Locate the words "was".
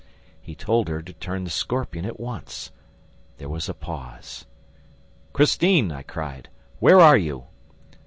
3.49-3.69